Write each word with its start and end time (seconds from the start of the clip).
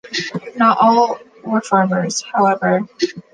Not 0.57 0.79
all 0.81 1.19
were 1.43 1.61
farmers, 1.61 2.23
however. 2.33 2.87